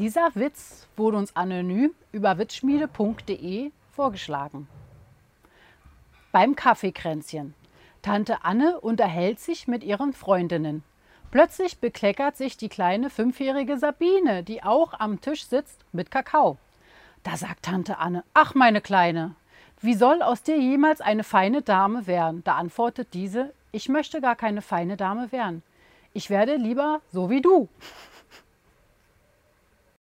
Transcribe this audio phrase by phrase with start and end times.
[0.00, 4.66] Dieser Witz wurde uns anonym über witzschmiede.de vorgeschlagen.
[6.32, 7.52] Beim Kaffeekränzchen.
[8.00, 10.84] Tante Anne unterhält sich mit ihren Freundinnen.
[11.30, 16.56] Plötzlich bekleckert sich die kleine fünfjährige Sabine, die auch am Tisch sitzt, mit Kakao.
[17.22, 19.34] Da sagt Tante Anne: Ach, meine Kleine,
[19.82, 22.42] wie soll aus dir jemals eine feine Dame werden?
[22.44, 25.62] Da antwortet diese: Ich möchte gar keine feine Dame werden.
[26.14, 27.68] Ich werde lieber so wie du.